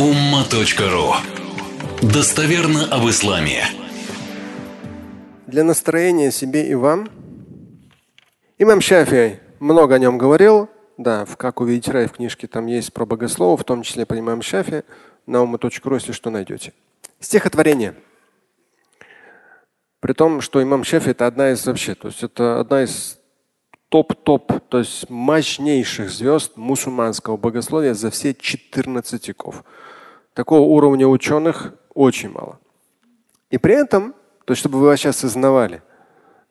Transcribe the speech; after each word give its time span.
umma.ru 0.00 1.12
Достоверно 2.00 2.86
об 2.86 3.06
исламе. 3.10 3.64
Для 5.46 5.62
настроения 5.62 6.30
себе 6.30 6.66
и 6.70 6.74
вам. 6.74 7.10
Имам 8.56 8.80
Шафи 8.80 9.40
много 9.58 9.96
о 9.96 9.98
нем 9.98 10.16
говорил. 10.16 10.70
Да, 10.96 11.26
в 11.26 11.36
«Как 11.36 11.60
увидеть 11.60 11.88
рай» 11.88 12.06
в 12.06 12.12
книжке 12.12 12.46
там 12.46 12.64
есть 12.64 12.94
про 12.94 13.04
богословов, 13.04 13.60
в 13.60 13.64
том 13.64 13.82
числе 13.82 14.06
про 14.06 14.18
имам 14.18 14.40
Шафи. 14.40 14.84
На 15.26 15.42
umma.ru, 15.42 15.94
если 15.94 16.12
что, 16.12 16.30
найдете. 16.30 16.72
Стихотворение. 17.20 17.94
При 20.00 20.14
том, 20.14 20.40
что 20.40 20.62
имам 20.62 20.82
Шафи 20.82 21.10
это 21.10 21.26
одна 21.26 21.50
из 21.50 21.66
вообще, 21.66 21.94
то 21.94 22.08
есть 22.08 22.22
это 22.22 22.58
одна 22.58 22.84
из 22.84 23.19
топ-топ, 23.90 24.52
то 24.68 24.78
есть 24.78 25.10
мощнейших 25.10 26.10
звезд 26.10 26.56
мусульманского 26.56 27.36
богословия 27.36 27.92
за 27.92 28.10
все 28.10 28.34
14 28.34 29.28
веков. 29.28 29.64
Такого 30.32 30.60
уровня 30.60 31.06
ученых 31.06 31.74
очень 31.92 32.30
мало. 32.30 32.58
И 33.50 33.58
при 33.58 33.74
этом, 33.74 34.14
то 34.44 34.52
есть 34.52 34.60
чтобы 34.60 34.78
вы 34.78 34.96
сейчас 34.96 35.16
осознавали, 35.16 35.82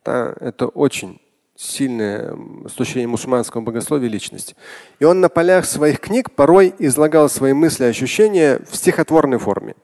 да, 0.03 0.35
это 0.41 0.67
очень 0.67 1.21
сильная 1.55 2.35
с 2.67 2.73
точки 2.73 2.93
зрения 2.93 3.07
мусульманского 3.07 3.62
богословия 3.62 4.09
личность. 4.09 4.55
И 4.99 5.05
он 5.05 5.21
на 5.21 5.29
полях 5.29 5.65
своих 5.65 6.01
книг 6.01 6.31
порой 6.31 6.76
излагал 6.77 7.29
свои 7.29 7.53
мысли, 7.53 7.85
ощущения 7.85 8.59
в 8.70 8.76
стихотворной 8.76 9.40
форме. 9.40 9.76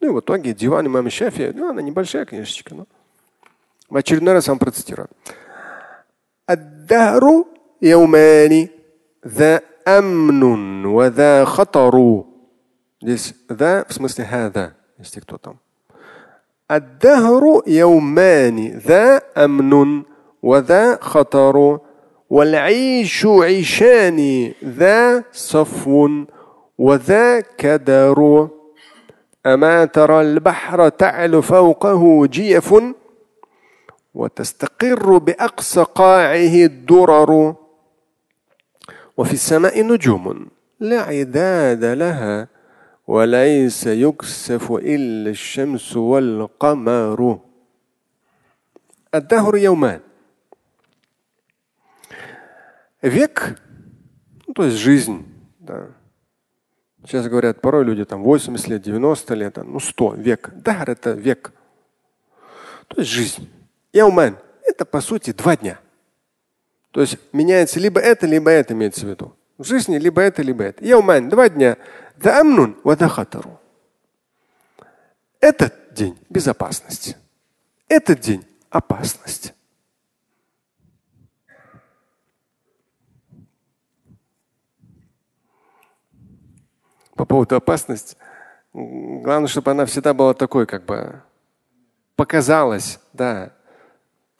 Ну 0.00 0.08
и 0.08 0.10
в 0.14 0.20
итоге 0.20 0.54
диван 0.54 0.86
имама 0.86 1.10
Шафи, 1.10 1.52
ну 1.54 1.68
она 1.68 1.82
небольшая 1.82 2.24
книжечка, 2.24 2.74
но 2.74 2.86
в 3.90 3.96
очередной 3.96 4.32
раз 4.32 4.48
вам 4.48 4.58
процитирую. 4.58 5.08
الدهر 6.51 7.45
يومان 7.81 8.67
ذا 9.27 9.61
أمن 9.87 10.85
وذا 10.85 11.45
خطر 11.45 12.23
Здесь 13.03 13.33
ذا 13.51 13.85
в 13.87 13.93
смысле 13.93 14.25
هذا, 14.25 14.73
если 14.99 15.19
кто 15.19 15.37
там. 15.37 15.57
الدهر 16.71 17.61
يومان 17.67 18.79
ذا 18.87 19.21
أمن 19.37 20.03
وذا 20.43 20.97
خطر 21.01 21.79
والعيش 22.29 23.25
عيشان 23.25 24.51
ذا 24.63 25.23
صفو 25.31 26.25
وذا 26.77 27.39
كدر 27.39 28.49
أما 29.45 29.85
ترى 29.85 30.21
البحر 30.21 30.89
تعل 30.89 31.43
فوقه 31.43 32.25
جيف 32.25 32.73
وتستقر 34.13 35.17
بأقصى 35.17 35.83
قاعه 35.83 36.65
الدرر 36.65 37.55
وفي 39.17 39.33
السماء 39.33 39.83
نجوم 39.83 40.47
لا 40.79 41.01
عداد 41.01 41.83
لها 41.83 42.47
وليس 43.07 43.87
يكسف 43.87 44.71
إلا 44.71 45.29
الشمس 45.29 45.97
والقمر 45.97 47.39
الدهر 49.15 49.57
يومان 49.57 49.99
Век, 53.01 53.59
ну, 54.47 54.53
то 54.53 54.63
есть 54.63 54.77
жизнь, 54.77 55.25
да. 55.59 55.87
Сейчас 57.03 57.27
говорят, 57.27 57.61
порой 57.61 57.85
люди 57.85 58.03
там 58.03 58.23
80 58.23 58.67
лет, 58.67 58.81
90 58.81 59.33
лет, 59.35 59.57
ну 59.57 59.79
100, 59.79 60.15
век. 60.15 60.49
Дахар 60.55 60.89
это 60.89 61.11
век. 61.11 61.53
То 62.87 63.01
есть 63.01 63.11
жизнь. 63.11 63.49
Яуман– 63.92 64.38
это 64.62 64.84
по 64.84 65.00
сути 65.00 65.32
два 65.32 65.56
дня. 65.56 65.78
То 66.92 67.00
есть 67.00 67.18
меняется 67.32 67.78
либо 67.78 68.00
это, 68.00 68.26
либо 68.26 68.50
это 68.50 68.74
имеется 68.74 69.06
в 69.06 69.08
виду. 69.08 69.36
В 69.58 69.64
жизни 69.64 69.98
либо 69.98 70.20
это, 70.22 70.42
либо 70.42 70.64
это. 70.64 70.84
Яуман– 70.84 71.28
два 71.30 71.48
дня. 71.48 71.76
Этот 75.40 75.74
день– 75.92 76.18
безопасность. 76.30 77.16
Этот 77.88 78.20
день– 78.20 78.46
опасность. 78.70 79.54
По 87.14 87.26
поводу 87.26 87.56
опасности, 87.56 88.16
главное, 88.72 89.46
чтобы 89.46 89.70
она 89.70 89.84
всегда 89.84 90.14
была 90.14 90.32
такой, 90.32 90.66
как 90.66 90.84
бы 90.84 91.22
показалась, 92.16 92.98
да, 93.12 93.52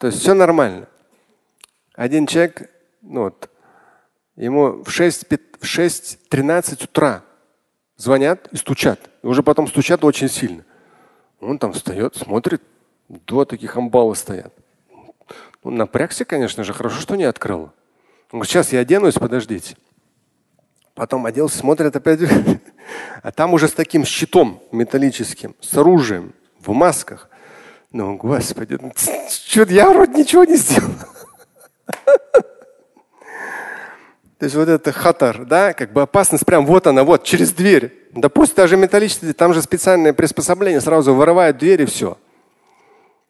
то 0.03 0.07
есть 0.07 0.19
все 0.19 0.33
нормально. 0.33 0.89
Один 1.93 2.27
человек, 2.27 2.69
ну 3.01 3.21
вот, 3.21 3.49
ему 4.35 4.83
в 4.83 4.89
6.13 4.89 6.83
утра 6.83 7.23
звонят 7.95 8.49
и 8.51 8.57
стучат. 8.57 8.99
И 9.21 9.27
уже 9.27 9.43
потом 9.43 9.65
стучат 9.65 10.03
очень 10.03 10.27
сильно. 10.27 10.65
Он 11.39 11.57
там 11.57 11.71
встает, 11.71 12.17
смотрит, 12.17 12.61
два 13.07 13.45
таких 13.45 13.77
амбала 13.77 14.13
стоят. 14.13 14.53
Ну, 15.63 15.71
напрягся, 15.71 16.25
конечно 16.25 16.65
же, 16.65 16.73
хорошо, 16.73 16.99
что 16.99 17.15
не 17.15 17.23
открыл. 17.23 17.61
Он 17.61 17.71
говорит, 18.39 18.49
сейчас 18.49 18.73
я 18.73 18.79
оденусь, 18.79 19.13
подождите. 19.13 19.77
Потом 20.95 21.25
оделся, 21.25 21.59
смотрит 21.59 21.95
опять. 21.95 22.19
А 23.21 23.31
там 23.31 23.53
уже 23.53 23.69
с 23.69 23.71
таким 23.71 24.03
щитом 24.03 24.61
металлическим, 24.73 25.55
с 25.61 25.77
оружием, 25.77 26.33
в 26.59 26.73
масках. 26.73 27.29
Ну, 27.93 28.17
господи, 28.17 28.77
ну, 28.81 28.91
что 29.29 29.63
я 29.63 29.91
вроде 29.91 30.13
ничего 30.19 30.43
не 30.43 30.55
сделал. 30.55 30.89
То 34.39 34.45
есть 34.45 34.55
вот 34.55 34.67
это 34.67 34.91
хатар, 34.91 35.45
да, 35.45 35.73
как 35.73 35.93
бы 35.93 36.01
опасность 36.01 36.45
прям 36.45 36.65
вот 36.65 36.87
она, 36.87 37.03
вот 37.03 37.23
через 37.23 37.53
дверь. 37.53 38.09
Да 38.11 38.29
пусть 38.29 38.55
даже 38.55 38.77
металлические, 38.77 39.33
там 39.33 39.53
же 39.53 39.61
специальное 39.61 40.11
приспособление, 40.11 40.81
сразу 40.81 41.13
вырывает 41.13 41.59
дверь 41.59 41.83
и 41.83 41.85
все. 41.85 42.17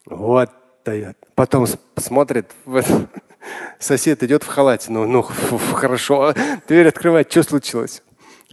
Вот 0.06 0.50
дает. 0.85 1.18
Потом 1.35 1.68
смотрит, 1.97 2.50
вот, 2.66 2.85
сосед 3.80 4.24
идет 4.24 4.44
в 4.44 4.47
халате, 4.47 4.91
ну, 4.91 5.06
ну 5.06 5.22
хорошо, 5.22 6.34
дверь 6.68 6.88
открывает, 6.88 7.30
что 7.30 7.44
случилось? 7.44 8.01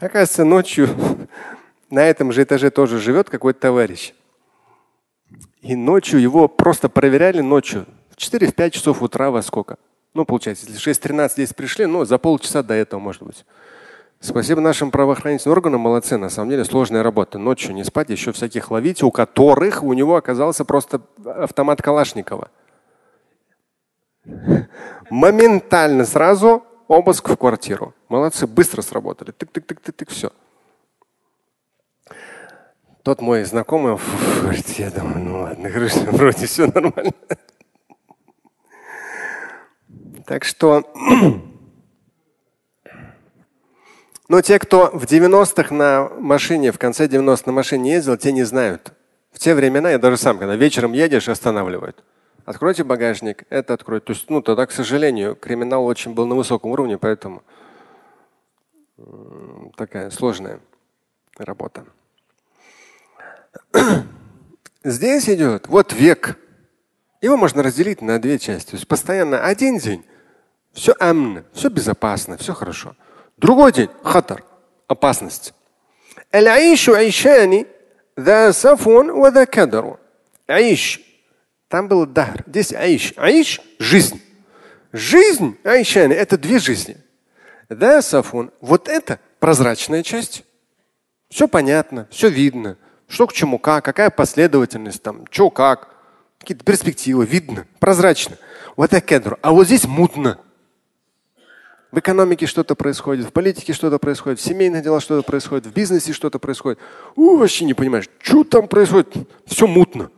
Оказывается, 0.01 0.45
ночью 0.45 0.89
на 1.91 2.05
этом 2.05 2.33
же 2.33 2.43
этаже 2.43 2.71
тоже 2.71 2.99
живет 2.99 3.31
какой-то 3.31 3.61
товарищ. 3.61 4.13
И 5.63 5.77
ночью 5.77 6.21
его 6.21 6.49
просто 6.49 6.89
проверяли 6.89 7.41
ночью. 7.41 7.87
В 8.11 8.17
4-5 8.17 8.71
часов 8.71 9.03
утра 9.03 9.31
во 9.31 9.43
сколько? 9.43 9.77
Ну, 10.15 10.25
получается, 10.25 10.67
если 10.67 10.93
6.13 10.93 11.33
здесь 11.33 11.55
пришли, 11.55 11.87
ну, 11.87 12.05
за 12.05 12.19
полчаса 12.19 12.63
до 12.63 12.75
этого, 12.75 13.01
может 13.01 13.23
быть. 13.23 13.45
Спасибо 14.19 14.61
нашим 14.61 14.91
правоохранительным 14.91 15.57
органам, 15.57 15.81
молодцы. 15.81 16.19
На 16.19 16.29
самом 16.29 16.51
деле 16.51 16.65
сложная 16.65 17.03
работа. 17.03 17.39
Ночью 17.39 17.75
не 17.75 17.85
спать, 17.85 18.11
еще 18.11 18.33
всяких 18.33 18.71
ловить, 18.71 19.03
у 19.03 19.11
которых 19.11 19.83
у 19.83 19.93
него 19.93 20.17
оказался 20.17 20.65
просто 20.65 21.01
автомат 21.25 21.81
Калашникова. 21.81 22.51
Моментально 25.11 26.05
сразу 26.05 26.65
обыск 26.89 27.29
в 27.29 27.37
квартиру. 27.37 27.95
Молодцы, 28.09 28.47
быстро 28.47 28.83
сработали. 28.83 29.33
Тык-тык-тык-тык, 29.33 30.11
все. 30.11 30.31
Тот 33.11 33.23
мой 33.23 33.43
знакомый 33.43 33.99
говорит, 34.41 34.69
я 34.79 34.89
думаю, 34.89 35.19
ну 35.19 35.41
ладно, 35.41 35.69
вроде 36.13 36.47
все 36.47 36.69
нормально. 36.69 37.13
Так 40.25 40.45
что, 40.45 40.85
но 44.29 44.41
те, 44.43 44.61
кто 44.61 44.93
в 44.93 45.07
90-х 45.07 45.75
на 45.75 46.09
машине, 46.21 46.71
в 46.71 46.79
конце 46.79 47.09
90-х 47.09 47.43
на 47.47 47.53
машине 47.53 47.95
ездил, 47.95 48.17
те 48.17 48.31
не 48.31 48.45
знают. 48.45 48.93
В 49.33 49.41
те 49.41 49.57
времена, 49.57 49.91
я 49.91 49.99
даже 49.99 50.17
сам, 50.17 50.39
когда 50.39 50.55
вечером 50.55 50.93
едешь, 50.93 51.29
останавливают. 51.29 52.05
Откройте 52.45 52.85
багажник, 52.85 53.43
это 53.51 53.75
откройте. 53.75 54.07
То 54.07 54.13
есть, 54.13 54.31
ну, 54.31 54.41
тогда, 54.41 54.67
к 54.67 54.71
сожалению, 54.71 55.35
криминал 55.35 55.85
очень 55.85 56.15
был 56.15 56.29
на 56.29 56.37
высоком 56.37 56.71
уровне, 56.71 56.97
поэтому 56.97 57.43
такая 59.77 60.11
сложная 60.11 60.61
работа. 61.39 61.87
Здесь 64.85 65.29
идет 65.29 65.69
вот 65.69 65.93
век. 65.93 66.39
Его 67.21 67.37
можно 67.37 67.63
разделить 67.63 68.01
на 68.01 68.21
две 68.21 68.39
части. 68.39 68.71
То 68.71 68.77
есть 68.77 68.89
постоянно 68.89 69.45
один 69.45 69.79
день 69.79 70.05
все 70.73 70.95
амн, 70.99 71.45
все 71.53 71.69
безопасно, 71.69 72.39
все 72.39 72.55
хорошо. 72.55 72.97
Другой 73.37 73.73
день 73.73 73.91
хатар, 74.03 74.45
опасность. 74.87 75.55
Аиш. 80.47 81.01
Там 81.69 81.89
был 81.89 82.07
дар. 82.07 82.45
Здесь 82.47 82.73
аиш. 82.73 83.15
Аиш– 83.17 83.61
жизнь. 83.79 84.21
Жизнь, 84.93 85.57
айшани– 85.65 86.15
это 86.17 86.37
две 86.37 86.59
жизни. 86.59 86.97
Да, 87.69 88.03
сафун. 88.03 88.51
Вот 88.61 88.89
это 88.89 89.21
прозрачная 89.39 90.03
часть. 90.03 90.45
Все 91.29 91.47
понятно, 91.47 92.09
все 92.11 92.29
видно 92.29 92.77
что 93.11 93.27
к 93.27 93.33
чему, 93.33 93.59
как, 93.59 93.85
какая 93.85 94.09
последовательность, 94.09 95.03
там, 95.03 95.27
что 95.31 95.51
как, 95.51 95.89
какие-то 96.39 96.65
перспективы, 96.65 97.27
видно, 97.27 97.67
прозрачно. 97.81 98.37
Вот 98.77 98.93
это 98.93 99.01
кедр. 99.05 99.37
А 99.43 99.51
вот 99.51 99.67
здесь 99.67 99.85
мутно. 99.85 100.39
В 101.91 101.99
экономике 101.99 102.47
что-то 102.47 102.77
происходит, 102.77 103.27
в 103.27 103.33
политике 103.33 103.73
что-то 103.73 103.99
происходит, 103.99 104.39
в 104.39 104.43
семейных 104.43 104.85
делах 104.85 105.03
что-то 105.03 105.27
происходит, 105.27 105.67
в 105.67 105.73
бизнесе 105.73 106.13
что-то 106.13 106.39
происходит. 106.39 106.79
У, 107.17 107.37
вообще 107.37 107.65
не 107.65 107.75
понимаешь, 107.75 108.09
что 108.21 108.45
там 108.45 108.69
происходит. 108.69 109.13
Все 109.45 109.67
мутно. 109.67 110.09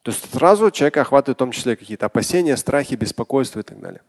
То 0.00 0.12
есть 0.12 0.32
сразу 0.32 0.70
человека 0.70 1.02
охватывает 1.02 1.36
в 1.36 1.40
том 1.40 1.52
числе 1.52 1.76
какие-то 1.76 2.06
опасения, 2.06 2.56
страхи, 2.56 2.94
беспокойство 2.94 3.60
и 3.60 3.62
так 3.62 3.78
далее. 3.80 4.00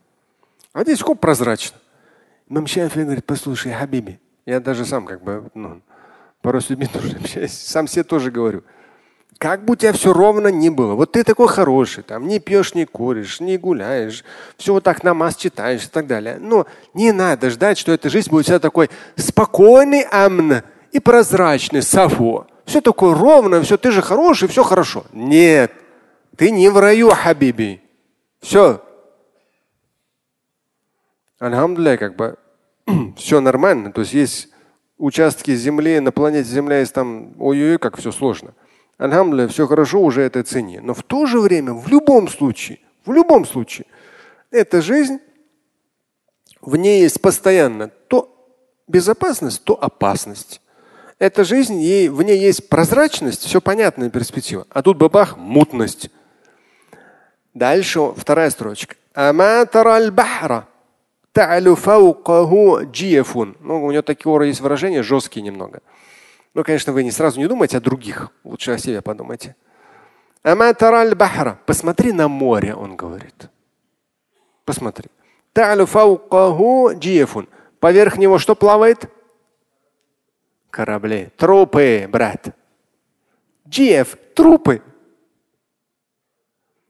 А 0.72 0.84
здесь 0.84 1.02
хоп, 1.02 1.20
прозрачно. 1.20 1.78
Имам 2.48 2.66
Шафи 2.66 3.00
говорит, 3.00 3.26
послушай, 3.26 3.74
Хабиби, 3.74 4.22
я 4.46 4.62
даже 4.62 4.86
сам 4.86 5.06
как 5.06 5.22
бы, 5.22 5.50
ну, 5.54 5.82
порой 6.46 6.62
с 6.62 6.70
людьми 6.70 6.88
тоже 6.94 7.18
общаюсь, 7.18 7.52
сам 7.52 7.88
себе 7.88 8.04
тоже 8.04 8.32
говорю– 8.32 8.64
как 9.38 9.66
бы 9.66 9.74
у 9.74 9.76
тебя 9.76 9.92
все 9.94 10.14
ровно 10.14 10.48
не 10.48 10.70
было. 10.70 10.94
Вот 10.94 11.12
ты 11.12 11.24
такой 11.24 11.48
хороший, 11.48 12.04
там 12.04 12.28
не 12.28 12.40
пьешь, 12.40 12.74
не 12.74 12.86
куришь, 12.86 13.40
не 13.40 13.58
гуляешь, 13.58 14.24
все 14.58 14.74
вот 14.74 14.84
так 14.84 15.04
намаз 15.04 15.36
читаешь 15.36 15.84
и 15.84 15.88
так 15.88 16.08
далее. 16.08 16.38
Но 16.40 16.68
не 16.94 17.12
надо 17.12 17.50
ждать, 17.50 17.78
что 17.78 17.92
эта 17.92 18.10
жизнь 18.10 18.30
будет 18.30 18.46
вся 18.46 18.60
такой 18.60 18.90
спокойный 19.18 20.06
амн 20.10 20.62
и 20.92 21.00
прозрачный 21.00 21.82
сафо. 21.82 22.48
Все 22.66 22.82
такое 22.82 23.14
ровно, 23.14 23.62
все, 23.62 23.78
ты 23.78 23.92
же 23.92 24.02
хороший, 24.02 24.48
все 24.48 24.64
хорошо. 24.64 25.06
Нет, 25.12 25.72
ты 26.38 26.50
не 26.50 26.70
в 26.70 26.80
раю, 26.80 27.10
Хабиби. 27.10 27.82
Все. 28.42 28.82
Альхамдулillah, 31.40 31.98
как 31.98 32.16
бы 32.16 32.38
все 33.18 33.42
нормально. 33.42 33.92
То 33.92 34.02
есть 34.02 34.14
есть 34.14 34.50
участки 34.98 35.56
земли, 35.56 36.00
на 36.00 36.12
планете 36.12 36.50
Земля 36.50 36.80
есть 36.80 36.94
там, 36.94 37.34
ой-ой, 37.40 37.78
как 37.78 37.98
все 37.98 38.12
сложно. 38.12 38.54
Альхамдулillah, 38.98 39.48
все 39.48 39.68
хорошо 39.68 40.02
уже 40.02 40.22
этой 40.22 40.44
цене. 40.44 40.80
Но 40.82 40.94
в 40.94 41.04
то 41.04 41.26
же 41.26 41.40
время, 41.40 41.74
в 41.74 41.88
любом 41.88 42.28
случае, 42.28 42.80
в 43.06 43.12
любом 43.12 43.46
случае, 43.46 43.86
эта 44.52 44.82
жизнь, 44.82 45.20
в 46.62 46.76
ней 46.78 47.02
есть 47.02 47.22
постоянно 47.22 47.90
то 48.08 48.32
безопасность, 48.88 49.64
то 49.64 49.82
опасность. 49.82 50.62
Эта 51.20 51.44
жизнь, 51.44 51.80
ей, 51.80 52.10
в 52.10 52.22
ней 52.24 52.38
есть 52.38 52.70
прозрачность, 52.70 53.44
все 53.44 53.62
понятная 53.62 54.10
перспектива. 54.10 54.66
А 54.70 54.82
тут 54.82 54.98
бабах, 54.98 55.38
мутность. 55.38 56.10
Дальше 57.54 58.12
вторая 58.18 58.50
строчка. 58.50 58.96
Ну, 63.60 63.84
у 63.86 63.92
него 63.92 64.02
такие 64.02 64.48
есть 64.48 64.62
выражения 64.62 65.04
жесткие 65.04 65.44
немного. 65.44 65.82
Ну, 66.54 66.64
конечно, 66.64 66.94
вы 66.94 67.04
не 67.04 67.12
сразу 67.12 67.40
не 67.40 67.48
думайте 67.48 67.78
о 67.78 67.82
других, 67.82 68.32
лучше 68.44 68.72
о 68.72 68.78
себе 68.78 69.02
подумайте. 69.02 69.56
Посмотри 71.66 72.14
на 72.14 72.28
море, 72.28 72.74
он 72.74 72.96
говорит. 72.96 73.50
Посмотри. 74.64 75.10
Поверх 77.80 78.18
него 78.18 78.40
что 78.40 78.56
плавает? 78.56 79.12
Корабли. 80.70 81.30
Трупы, 81.38 82.08
брат. 82.10 82.56
Джиев, 83.68 84.18
трупы. 84.34 84.82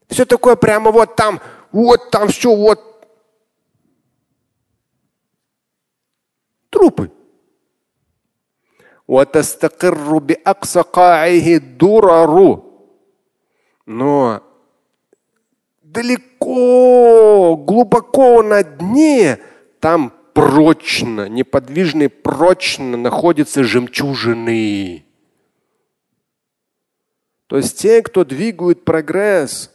Все 0.10 0.26
такое 0.26 0.56
прямо 0.56 0.92
вот 0.92 1.16
там, 1.16 1.42
вот 1.72 2.12
там 2.12 2.28
все, 2.28 2.56
вот. 2.56 3.08
Трупы. 6.70 7.12
وتستقر 9.09 10.19
بأقصى 10.19 10.81
قاعه 10.81 11.57
الدرر 11.57 12.71
но 13.91 14.41
далеко, 15.83 17.57
глубоко 17.57 18.41
на 18.41 18.63
дне, 18.63 19.41
там 19.81 20.13
прочно, 20.33 21.29
неподвижно 21.29 22.05
и 22.05 22.09
прочно 22.09 22.97
находятся 22.97 23.65
жемчужины. 23.65 25.05
То 27.49 27.57
есть 27.57 27.79
те, 27.79 28.01
кто 28.03 28.25
двигают 28.25 28.85
прогресс 28.85 29.73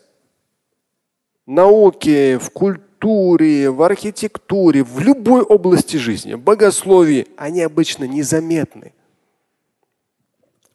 в 1.46 1.52
науке, 1.52 2.40
в 2.40 2.52
культуре, 2.52 3.70
в 3.70 3.84
архитектуре, 3.84 4.82
в 4.82 4.98
любой 5.02 5.42
области 5.42 5.98
жизни, 5.98 6.36
в 6.36 6.40
богословии, 6.40 7.28
они 7.36 7.62
обычно 7.62 8.06
незаметны 8.06 8.94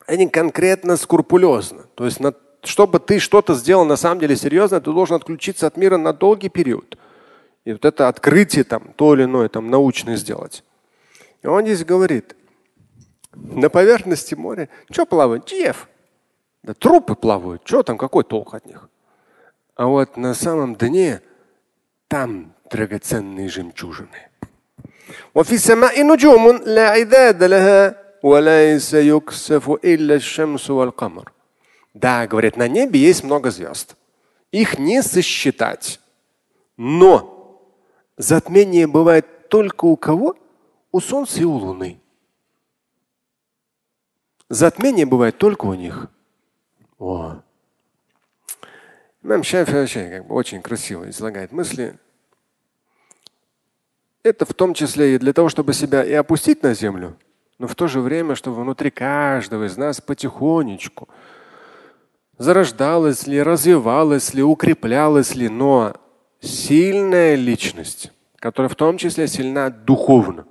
они 0.06 0.28
конкретно 0.28 0.96
скрупулезно. 0.96 1.84
То 1.94 2.04
есть, 2.04 2.20
на, 2.20 2.34
чтобы 2.62 2.98
ты 2.98 3.18
что-то 3.18 3.54
сделал 3.54 3.84
на 3.84 3.96
самом 3.96 4.20
деле 4.20 4.36
серьезно, 4.36 4.80
ты 4.80 4.92
должен 4.92 5.16
отключиться 5.16 5.66
от 5.66 5.76
мира 5.76 5.96
на 5.96 6.12
долгий 6.12 6.48
период. 6.48 6.98
И 7.64 7.72
вот 7.72 7.84
это 7.84 8.08
открытие 8.08 8.64
там, 8.64 8.92
то 8.96 9.14
или 9.14 9.24
иное 9.24 9.48
там 9.48 9.70
научное 9.70 10.16
сделать. 10.16 10.64
И 11.42 11.46
он 11.46 11.64
здесь 11.64 11.84
говорит, 11.84 12.34
на 13.32 13.70
поверхности 13.70 14.34
моря, 14.34 14.68
что 14.90 15.06
плавает? 15.06 15.46
Джеф. 15.46 15.88
Да 16.62 16.74
трупы 16.74 17.14
плавают, 17.14 17.62
что 17.64 17.82
там, 17.82 17.96
какой 17.96 18.24
толк 18.24 18.54
от 18.54 18.66
них? 18.66 18.88
А 19.76 19.86
вот 19.86 20.16
на 20.16 20.34
самом 20.34 20.76
дне 20.76 21.22
там 22.08 22.52
драгоценные 22.70 23.48
жемчужины. 23.48 24.30
وفي 25.34 25.54
السماء 25.54 26.02
نجوم 26.02 26.62
لا 26.66 26.90
عداد 26.90 27.42
لها 27.42 27.96
да, 31.95 32.27
говорят, 32.27 32.57
на 32.57 32.67
небе 32.67 32.99
есть 32.99 33.23
много 33.23 33.51
звезд. 33.51 33.95
Их 34.51 34.79
не 34.79 35.01
сосчитать. 35.01 36.01
Но 36.75 37.61
затмение 38.17 38.85
бывает 38.85 39.47
только 39.49 39.85
у 39.85 39.95
кого? 39.95 40.35
У 40.91 40.99
Солнца 40.99 41.39
и 41.39 41.43
у 41.45 41.53
Луны. 41.53 42.01
Затмение 44.49 45.05
бывает 45.05 45.37
только 45.37 45.65
у 45.65 45.73
них. 45.73 46.07
О. 46.99 47.41
Имам 49.23 49.43
Шафи 49.43 49.71
вообще 49.71 50.09
как 50.09 50.27
бы 50.27 50.35
очень 50.35 50.61
красиво 50.61 51.09
излагает 51.09 51.51
мысли. 51.51 51.97
Это 54.21 54.45
в 54.45 54.53
том 54.53 54.73
числе 54.73 55.15
и 55.15 55.17
для 55.17 55.31
того, 55.31 55.47
чтобы 55.49 55.73
себя 55.73 56.03
и 56.03 56.13
опустить 56.13 56.61
на 56.61 56.73
землю, 56.73 57.17
но 57.57 57.67
в 57.67 57.75
то 57.75 57.87
же 57.87 58.01
время, 58.01 58.35
чтобы 58.35 58.61
внутри 58.61 58.89
каждого 58.89 59.65
из 59.65 59.77
нас 59.77 60.01
потихонечку 60.01 61.07
зарождалась 62.37 63.27
ли, 63.27 63.41
развивалась 63.41 64.33
ли, 64.33 64.43
укреплялась 64.43 65.35
ли, 65.35 65.47
но 65.47 65.93
сильная 66.41 67.35
личность, 67.35 68.11
которая 68.37 68.69
в 68.69 68.75
том 68.75 68.97
числе 68.97 69.27
сильна 69.27 69.69
духовно. 69.69 70.45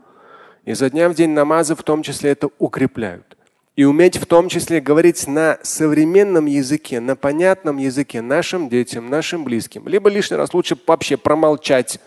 И 0.65 0.73
за 0.73 0.89
дня 0.89 1.11
в 1.11 1.15
день 1.15 1.31
намазы 1.31 1.75
в 1.75 1.83
том 1.83 2.03
числе 2.03 2.31
это 2.31 2.49
укрепляют. 2.59 3.37
И 3.76 3.85
уметь 3.85 4.17
в 4.17 4.25
том 4.25 4.49
числе 4.49 4.81
говорить 4.81 5.26
на 5.26 5.59
современном 5.62 6.47
языке, 6.47 7.00
на 7.00 7.17
понятном 7.17 7.76
языке 7.78 8.23
нашим 8.23 8.69
детям, 8.69 9.11
нашим 9.11 9.45
близким. 9.45 9.88
Либо 9.88 10.09
лишний 10.09 10.37
раз 10.37 10.55
лучше 10.55 10.78
вообще 10.87 11.17
промолчать, 11.17 12.00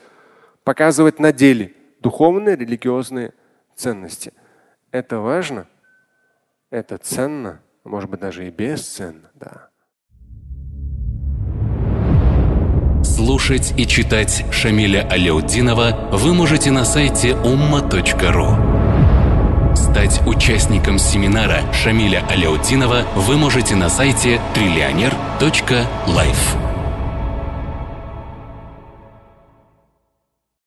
показывать 0.64 1.20
на 1.20 1.34
деле 1.34 1.74
духовные, 2.00 2.56
религиозные 2.56 3.34
ценности. 3.76 4.32
Это 4.92 5.20
важно, 5.20 5.68
это 6.72 6.98
ценно, 6.98 7.60
может 7.84 8.10
быть 8.10 8.22
даже 8.22 8.48
и 8.48 8.50
бесценно, 8.50 9.30
да. 9.36 9.68
Слушать 13.04 13.74
и 13.78 13.86
читать 13.86 14.46
Шамиля 14.52 15.06
Аляутдинова 15.10 16.10
вы 16.14 16.34
можете 16.34 16.72
на 16.72 16.86
сайте 16.86 17.32
umma.ru. 17.32 18.78
Стать 19.76 20.22
участником 20.26 20.98
семинара 21.00 21.62
Шамиля 21.74 22.24
Аляутдинова 22.30 23.04
вы 23.16 23.38
можете 23.38 23.76
на 23.76 23.90
сайте 23.90 24.40
триллионер.life. 24.54 26.67